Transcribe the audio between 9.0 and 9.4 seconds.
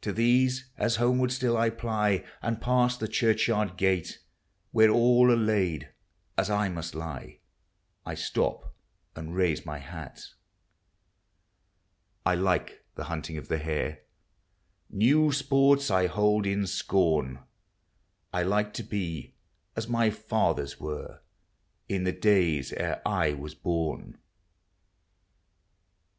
and